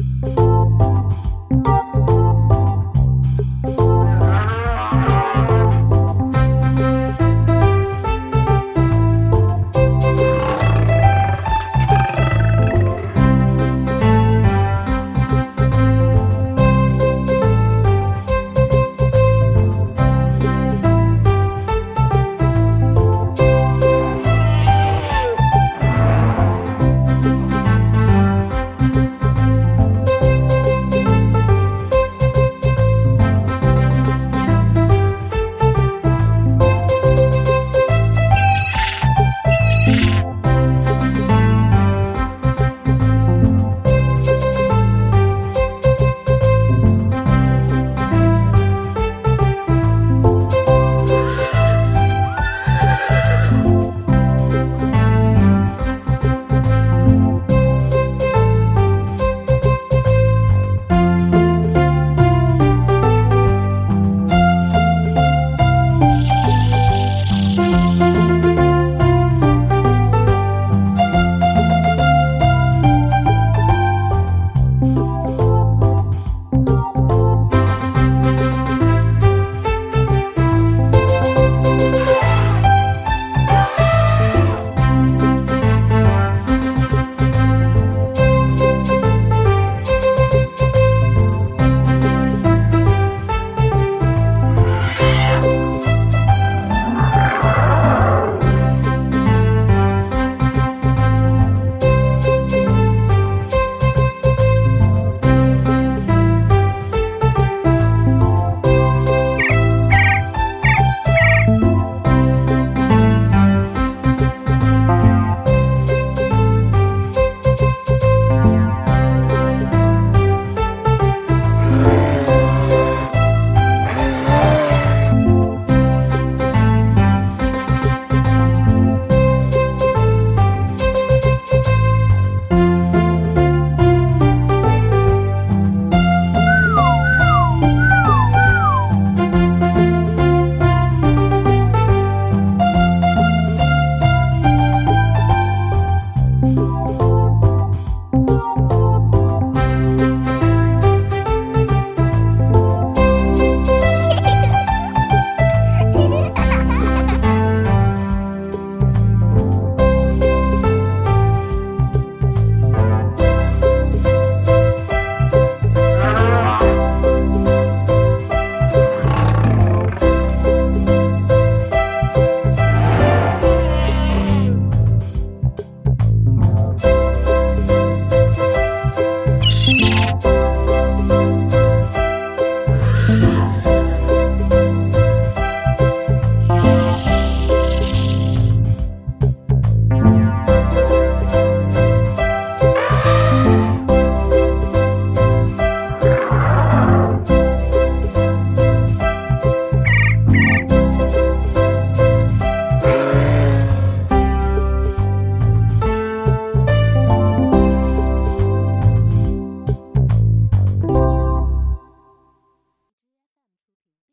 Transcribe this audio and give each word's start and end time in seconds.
Bye. 0.00 0.47